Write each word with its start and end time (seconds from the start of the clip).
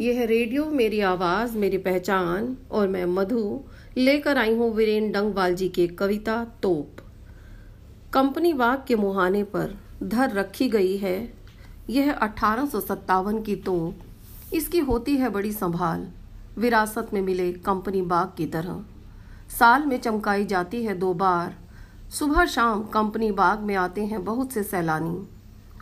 यह 0.00 0.24
रेडियो, 0.24 0.64
मेरी 0.64 1.00
आवाज़, 1.00 1.58
मेरी 1.58 1.78
पहचान 1.78 2.56
और 2.70 2.88
मैं 2.88 3.04
मधु 3.04 3.60
लेकर 3.96 4.38
आई 4.38 4.54
हूँ 4.54 4.74
वीरेन 4.74 5.12
डंगवाल 5.12 5.54
जी 5.54 5.68
की 5.68 5.86
कविता 5.88 6.44
तोप। 6.44 6.96
कंपनी 8.12 8.52
बाग 8.52 8.84
के 8.88 8.96
मुहाने 8.96 9.42
पर 9.44 9.78
धर 10.02 10.30
रखी 10.30 10.68
गई 10.68 10.96
है। 10.96 11.32
यह 11.90 12.12
अठारह 12.12 12.70
की 13.40 13.56
तोप। 13.56 13.98
इसकी 14.54 14.78
होती 14.78 15.16
है 15.16 15.28
बड़ी 15.28 15.52
संभाल। 15.52 16.08
विरासत 16.58 17.10
में 17.12 17.22
मिले 17.22 17.52
कंपनी 17.52 18.02
बाग 18.02 18.32
की 18.36 18.46
तरह। 18.46 18.84
साल 19.58 19.86
में 19.86 20.00
चमकाई 20.00 20.44
जाती 20.44 20.84
है 20.84 20.94
दो 20.94 21.14
बार। 21.14 21.56
सुबह 22.10 22.46
शाम 22.46 22.82
कंपनी 22.82 23.32
बाग 23.32 23.60
में 23.60 23.74
आते 23.74 24.04
हैं 24.04 24.24
बहुत 24.24 24.52
से 24.52 24.62
सैलानी। 24.62 25.28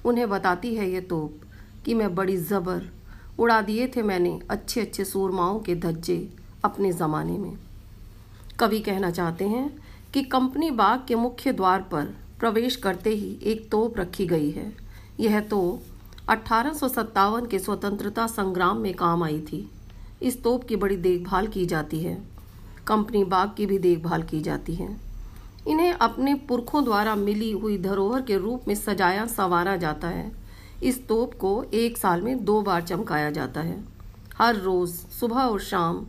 उन्हें 0.04 0.30
बताती 0.30 0.74
है 0.74 0.90
ये 0.90 1.00
तोप 1.00 1.40
कि 1.84 1.94
मैं 1.94 2.14
बड़ी 2.14 2.36
ज़बर 2.36 2.97
उड़ा 3.38 3.60
दिए 3.60 3.86
थे 3.88 4.02
मैंने 4.02 4.40
अच्छे 4.50 4.80
अच्छे 4.80 5.04
सूरमाओं 5.04 5.60
के 5.60 5.74
धज्जे 5.74 6.32
अपने 6.64 6.92
ज़माने 6.92 7.38
में। 7.38 7.58
कवि 8.58 8.80
कहना 8.80 9.10
चाहते 9.10 9.48
हैं 9.48 9.78
कि 10.14 10.22
कंपनी 10.22 10.70
बाग 10.70 11.04
के 11.08 11.14
मुख्य 11.14 11.52
द्वार 11.52 11.80
पर 11.80 12.04
प्रवेश 12.40 12.76
करते 12.76 13.10
ही 13.10 13.38
एक 13.42 13.70
तोप 13.70 13.98
रखी 13.98 14.26
गई 14.26 14.50
है। 14.50 14.72
यह 15.20 15.40
तोप 15.40 15.82
अठारह 16.28 16.72
सौ 16.72 16.88
सत्तावन 16.88 17.46
के 17.46 17.58
स्वतंत्रता 17.58 18.26
संग्राम 18.26 18.76
में 18.76 18.94
काम 18.94 19.22
आई 19.22 19.40
थी। 19.40 19.70
इस 20.22 20.42
तोप 20.42 20.64
की 20.64 20.76
बड़ी 20.76 20.96
देखभाल 20.96 21.46
की 21.46 21.66
जाती 21.66 22.00
है। 22.00 22.22
कंपनी 22.86 23.24
बाग 23.24 23.54
की 23.56 23.66
भी 23.66 23.78
देखभाल 23.78 24.22
की 24.22 24.40
जाती 24.40 24.74
है। 24.74 24.96
इन्हें 25.68 25.92
अपने 25.92 26.34
पुरखों 26.34 26.84
द्वारा 26.84 27.14
मिली 27.14 27.50
हुई 27.52 27.78
धरोहर 27.78 28.22
के 28.22 28.36
रूप 28.36 28.68
में 28.68 28.74
सजाया, 28.74 29.26
संवारा 29.26 29.76
जाता 29.76 30.08
है। 30.08 30.47
इस 30.82 31.06
तोप 31.08 31.34
को 31.34 31.64
एक 31.74 31.98
साल 31.98 32.22
में 32.22 32.44
दो 32.44 32.60
बार 32.62 32.82
चमकाया 32.82 33.30
जाता 33.30 33.60
है। 33.60 33.84
हर 34.38 34.56
रोज़ 34.56 34.92
सुबह 34.92 35.40
और 35.40 35.60
शाम 35.60 36.06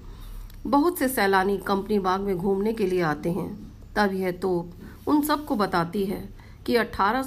बहुत 0.68 0.98
से 0.98 1.08
सैलानी 1.08 1.58
कंपनी 1.58 2.00
बाग 2.00 2.22
में 2.22 2.38
घूमने 2.38 2.74
के 2.74 2.88
लिए 2.88 3.02
आते 3.02 3.32
हैं। 3.32 3.50
तब 3.96 4.14
यह 4.14 4.32
तोप 4.32 5.08
उन 5.08 5.22
सबको 5.22 5.56
बताती 5.56 6.06
है 6.06 6.30
कि 6.66 6.76
अठारह 6.76 7.24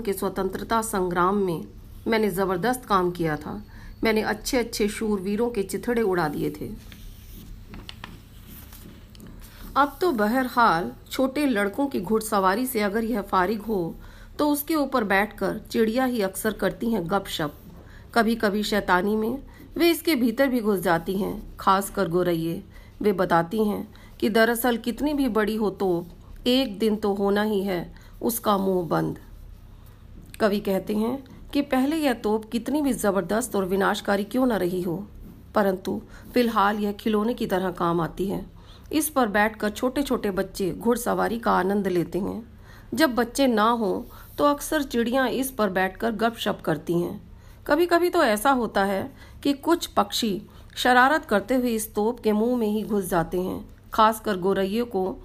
के 0.00 0.12
स्वतंत्रता 0.12 0.80
संग्राम 0.82 1.36
में 1.36 1.64
मैंने 2.08 2.30
ज़बरदस्त 2.30 2.84
काम 2.84 3.10
किया 3.10 3.36
था। 3.36 3.62
मैंने 4.04 4.22
अच्छे 4.22 4.58
अच्छे 4.58 4.88
शूरवीरों 4.88 5.50
के 5.50 5.62
चिथड़े 5.62 6.02
उड़ा 6.02 6.28
दिए 6.28 6.50
थे। 6.50 6.70
अब 9.76 9.96
तो 10.00 10.10
बहरहाल 10.12 10.90
छोटे 11.10 11.46
लड़कों 11.46 11.86
की 11.86 12.00
घुड़सवारी 12.00 12.66
से 12.66 12.80
अगर 12.80 13.04
यह 13.04 13.22
फारिग 13.22 13.62
हो 13.62 13.94
तो 14.38 14.48
उसके 14.48 14.74
ऊपर 14.74 15.04
बैठकर 15.04 15.58
चिड़िया 15.70 16.04
ही 16.04 16.20
अक्सर 16.22 16.52
करती 16.52 16.90
हैं 16.90 17.02
गपशप। 17.10 17.54
कभी 18.14 18.34
कभी 18.34 18.62
शैतानी 18.62 19.16
में 19.16 19.38
वे 19.76 19.90
इसके 19.90 20.14
भीतर 20.14 20.48
भी 20.48 20.60
घुस 20.60 20.80
जाती 20.80 21.16
हैं 21.16 21.56
खास 21.56 21.90
कर 21.90 22.08
गोरैये। 22.08 22.62
वे 23.02 23.12
बताती 23.12 23.64
हैं 23.64 23.86
कि 24.20 24.28
दरअसल 24.30 24.76
कितनी 24.76 25.14
भी 25.14 25.28
बड़ी 25.30 25.54
हो 25.56 25.70
तो 25.72 26.06
एक 26.46 26.78
दिन 26.78 26.96
तो 26.96 27.12
होना 27.14 27.42
ही 27.42 27.62
है, 27.62 27.94
उसका 28.22 28.56
मुँह 28.58 28.86
बंद। 28.88 29.18
कवि 30.40 30.60
कहते 30.60 30.94
हैं 30.94 31.18
कि 31.52 31.62
पहले 31.62 31.96
यह 31.96 32.12
तोप 32.14 32.44
कितनी 32.50 32.82
भी 32.82 32.92
ज़बरदस्त 32.92 33.56
और 33.56 33.64
विनाशकारी 33.64 34.24
क्यों 34.24 34.46
न 34.46 34.52
रही 34.54 34.80
हो, 34.82 34.96
परंतु 35.54 36.00
फ़िलहाल 36.34 36.78
यह 36.78 36.92
खिलौने 36.92 37.34
की 37.34 37.46
तरह 37.46 37.70
काम 37.72 38.00
आती 38.00 38.26
है। 38.26 38.44
इस 38.92 39.08
पर 39.08 39.28
बैठकर 39.28 39.70
छोटे 39.70 40.02
छोटे 40.02 40.30
बच्चे 40.32 40.70
घुड़सवारी 40.72 41.38
का 41.38 41.52
आनंद 41.52 41.88
लेते 41.88 42.18
हैं। 42.18 42.42
जब 42.94 43.14
बच्चे 43.14 43.46
ना 43.46 43.68
हों 43.70 44.02
तो 44.38 44.44
अक्सर 44.44 44.82
चिड़ियाँ 44.82 45.28
इस 45.30 45.50
पर 45.50 45.70
बैठकर 45.70 46.12
गपशप 46.12 46.60
करती 46.64 47.00
हैं। 47.00 47.20
कभी 47.66 47.86
कभी 47.86 48.10
तो 48.10 48.22
ऐसा 48.22 48.50
होता 48.50 48.84
है 48.84 49.10
कि 49.42 49.52
कुछ 49.52 49.86
पक्षी 49.86 50.40
शरारत 50.76 51.24
करते 51.24 51.54
हुए 51.54 51.70
इस 51.70 51.94
तोप 51.94 52.20
के 52.20 52.32
मुँह 52.32 52.56
में 52.56 52.66
ही 52.66 52.82
घुस 52.82 53.04
जाते 53.04 53.40
हैं, 53.40 53.64
खासकर 53.94 54.36
गोरैये 54.36 54.84
को। 54.84 55.16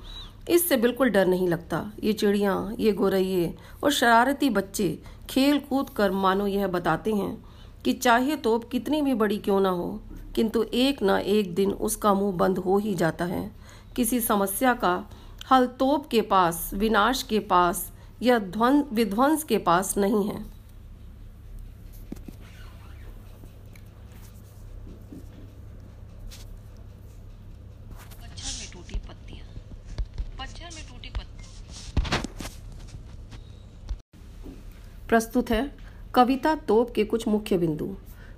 इससे 0.50 0.78
बिल्कुल 0.78 1.10
डर 1.10 1.26
नहीं 1.28 1.48
लगता। 1.48 1.84
ये 2.04 2.14
चिड़ियाँ, 2.14 2.76
ये 2.80 2.92
गोरैये 2.92 3.54
और 3.84 3.92
शरारती 3.92 4.50
बच्चे 4.50 4.98
खेल 5.30 5.60
कूद 5.60 5.90
कर 5.90 6.12
मानो 6.12 6.48
यह 6.48 6.68
बताते 6.68 7.14
हैं 7.14 7.38
कि 7.86 7.94
चाहे 7.94 8.36
तोप 8.36 8.70
कितनी 8.70 9.02
भी 9.02 9.14
बड़ी 9.14 9.38
क्यों 9.38 9.60
ना 9.62 9.70
हो, 9.70 10.00
किंतु 10.36 10.64
एक 10.64 11.04
न 11.04 11.20
एक 11.20 11.54
दिन 11.56 11.72
उसका 11.72 12.14
मुँह 12.14 12.38
बंद 12.38 12.58
हो 12.58 12.78
ही 12.78 12.94
जाता 12.96 13.26
है। 13.26 13.50
किसी 13.96 14.20
समस्या 14.20 14.74
का 14.74 15.04
हल 15.52 15.66
तोप 15.80 16.08
के 16.08 16.22
पास, 16.22 16.70
विनाश 16.74 17.24
के 17.24 17.40
पास 17.40 17.92
या 18.22 18.40
ध्वन 18.40 18.84
विध्वंस 18.94 19.44
के 19.44 19.58
पास 19.58 19.98
नहीं 19.98 20.28
है। 20.30 20.60
प्रस्तुत 35.08 35.50
है 35.50 35.62
कविता 36.16 36.54
तोप 36.68 36.92
के 36.96 37.04
कुछ 37.04 37.28
मुख्य 37.28 37.58
बिंदु। 37.58 37.86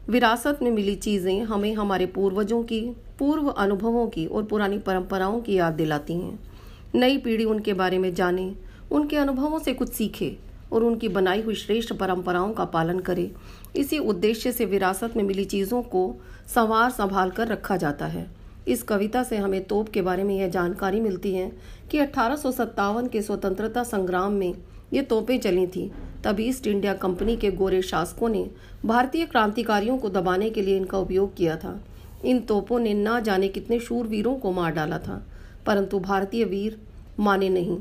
विरासत 0.10 0.60
में 0.62 0.70
मिली 0.72 0.96
चीज़ें 0.96 1.44
हमें 1.44 1.74
हमारे 1.76 2.06
पूर्वजों 2.06 2.62
की 2.64 2.80
पूर्व 3.20 3.48
अनुभवों 3.48 4.08
की 4.08 4.26
और 4.26 4.44
पुरानी 4.44 4.78
परंपराओं 4.80 5.40
की 5.42 5.54
याद 5.54 5.74
दिलाती 5.74 6.14
हैं। 6.14 6.40
नई 6.96 7.18
पीढ़ी 7.18 7.46
उनके 7.46 7.74
बारे 7.74 7.98
में 7.98 8.14
जाने 8.14 8.46
उनके 8.92 9.18
अनुभवों 9.18 9.60
से 9.60 9.74
कुछ 9.74 9.94
सीखे 9.94 10.36
और 10.74 10.84
उनकी 10.84 11.08
बनाई 11.10 11.42
हुई 11.42 11.56
श्रेष्ठ 11.56 11.94
परंपराओं 11.94 12.52
का 12.54 12.66
पालन 12.66 13.00
करे। 13.00 13.32
इसी 13.76 13.98
उद्देश्य 14.00 14.52
से 14.52 14.66
विरासत 14.66 15.14
में 15.18 15.24
मिली 15.24 15.46
चीज़ों 15.46 15.82
को 15.84 16.04
संवार 16.56 16.90
संभाल 16.90 17.30
कर 17.30 17.48
रखा 17.48 17.78
जाता 17.78 18.06
है। 18.06 18.30
इस 18.68 18.84
कविता 18.84 19.24
से 19.24 19.38
हमें 19.38 19.64
तोप 19.64 19.90
के 19.90 20.02
बारे 20.02 20.24
में 20.24 20.36
यह 20.36 20.48
जानकारी 20.50 21.00
मिलती 21.00 21.34
है 21.34 21.52
कि 21.92 21.98
अठारह 21.98 22.36
सौ 22.36 22.52
सत्तावन 22.52 23.08
के 23.08 23.22
स्वतंत्रता 23.22 23.84
संग्राम 23.84 24.34
में 24.34 24.54
ये 24.94 25.02
तोपें 25.02 25.40
चली 25.40 25.66
थी। 25.68 25.92
तब 26.24 26.40
ईस्ट 26.40 26.68
इंडिया 26.68 26.94
कंपनी 26.94 27.36
के 27.38 27.52
गोरे 27.52 27.82
शासकों 27.82 28.30
ने 28.30 28.46
भारतीय 28.86 29.26
क्रांतिकारियों 29.26 29.98
को 29.98 30.10
दबाने 30.10 30.50
के 30.50 30.62
लिए 30.62 30.78
इनका 30.78 30.98
उपयोग 30.98 31.36
किया 31.36 31.56
था। 31.58 31.80
इन 32.26 32.40
तोपों 32.40 32.80
ने 32.80 32.94
न 32.94 33.20
जाने 33.24 33.48
कितने 33.48 33.80
शूरवीरों 33.80 34.36
को 34.36 34.52
मार 34.52 34.72
डाला 34.72 34.98
था, 35.00 35.22
परंतु 35.66 36.00
भारतीय 36.00 36.44
वीर 36.46 36.80
माने 37.20 37.50
नहीं। 37.50 37.78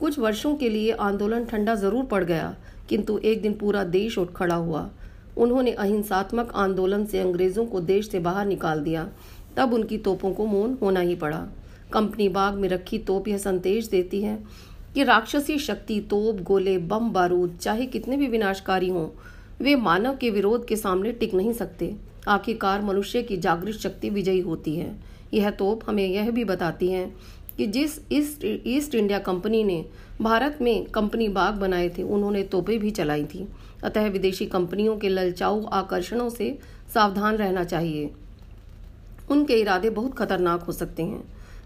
कुछ 0.00 0.18
वर्षों 0.18 0.54
के 0.54 0.68
लिए 0.68 0.92
आंदोलन 0.92 1.44
ठंडा 1.44 1.74
ज़रूर 1.74 2.04
पड़ 2.04 2.22
गया, 2.24 2.54
किंतु 2.88 3.18
एक 3.18 3.42
दिन 3.42 3.52
पूरा 3.52 3.84
देश 3.86 4.18
उठ 4.18 4.32
खड़ा 4.32 4.54
हुआ। 4.54 4.88
उन्होंने 5.36 5.72
अहिंसात्मक 5.72 6.52
आंदोलन 6.56 7.04
से 7.04 7.18
अंग्रेज़ों 7.18 7.66
को 7.66 7.80
देश 7.80 8.10
से 8.10 8.18
बाहर 8.18 8.46
निकाल 8.46 8.80
दिया। 8.80 9.08
तब 9.56 9.72
उनकी 9.74 9.98
तोपों 9.98 10.32
को 10.32 10.46
मौन 10.46 10.76
होना 10.82 11.00
ही 11.00 11.14
पड़ा। 11.14 11.46
कंपनी 11.92 12.28
बाग 12.28 12.54
में 12.54 12.68
रखी 12.68 12.98
तोप 12.98 13.28
यह 13.28 13.38
संदेश 13.38 13.88
देती 13.88 14.22
है 14.22 14.38
कि 14.94 15.04
राक्षसी 15.04 15.58
शक्ति, 15.58 16.00
तोप, 16.00 16.40
गोले, 16.42 16.76
बम, 16.78 17.10
बारूद, 17.10 17.58
चाहे 17.62 17.86
कितने 17.86 18.16
भी 18.16 18.26
विनाशकारी 18.26 18.88
हों, 18.88 19.08
वे 19.60 19.74
मानव 19.76 20.16
के 20.16 20.30
विरोध 20.30 20.66
के 20.66 20.76
सामने 20.76 21.12
टिक 21.12 21.34
नहीं 21.34 21.52
सकते। 21.52 21.94
आखिरकार 22.28 22.82
मनुष्य 22.82 23.22
की 23.22 23.36
जागृत 23.36 23.76
शक्ति 23.76 24.10
विजयी 24.10 24.40
होती 24.40 24.76
है। 24.76 24.94
यह 25.34 25.50
तोप 25.50 25.80
हमें 25.86 26.06
यह 26.06 26.30
भी 26.30 26.44
बताती 26.44 26.88
है 26.88 27.04
कि 27.60 27.66
जिस 27.66 28.00
ईस्ट 28.12 28.62
ईस्ट 28.66 28.94
इंडिया 28.94 29.18
कंपनी 29.18 29.64
ने 29.64 29.86
भारत 30.22 30.58
में 30.60 30.84
कंपनी 30.84 31.28
बाग 31.28 31.54
बनाए 31.54 31.88
थे, 31.88 32.02
उन्होंने 32.02 32.42
तोपें 32.42 32.78
भी 32.78 32.90
चलाई 32.90 33.24
थी। 33.24 33.48
अतः 33.84 34.08
विदेशी 34.08 34.46
कंपनियों 34.46 34.96
के 34.96 35.08
ललचाऊ 35.08 35.64
आकर्षणों 35.64 36.30
से 36.30 36.58
सावधान 36.94 37.36
रहना 37.36 37.64
चाहिए। 37.64 38.10
उनके 39.30 39.54
इरादे 39.54 39.90
बहुत 39.90 40.14
खतरनाक 40.14 40.62
हो 40.62 40.72
सकते 40.72 41.02
हैं। 41.02 41.24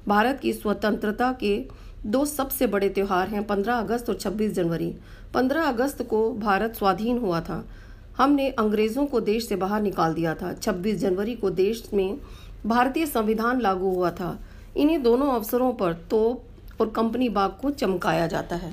भारत 0.09 0.41
की 0.41 0.53
स्वतंत्रता 0.53 1.33
के 1.33 1.65
दो 2.06 2.25
सबसे 2.25 2.66
बड़े 2.66 2.88
त्यौहार 2.88 3.28
हैं 3.28 3.47
15 3.47 3.75
अगस्त 3.75 4.09
और 4.09 4.16
26 4.16 4.53
जनवरी। 4.53 4.94
15 5.34 5.62
अगस्त 5.62 6.03
को 6.03 6.33
भारत 6.33 6.75
स्वाधीन 6.75 7.19
हुआ 7.19 7.41
था। 7.41 7.69
हमने 8.16 8.50
अंग्रेज़ों 8.50 9.06
को 9.06 9.21
देश 9.21 9.49
से 9.49 9.56
बाहर 9.56 9.83
निकाल 9.83 10.15
दिया 10.15 10.34
था। 10.34 10.53
26 10.53 10.97
जनवरी 10.97 11.34
को 11.34 11.50
देश 11.50 11.91
में 11.95 12.19
भारतीय 12.66 13.07
संविधान 13.07 13.60
लागू 13.60 13.91
हुआ 13.91 14.10
था। 14.10 14.41
इन्हीं 14.76 14.98
दोनों 14.98 15.32
अवसरों 15.32 15.72
पर 15.72 15.92
तोप 15.92 16.80
और 16.80 16.91
कंपनी 16.91 17.28
बाग 17.28 17.50
को 17.62 17.71
चमकाया 17.71 18.26
जाता 18.26 18.56
है। 18.56 18.72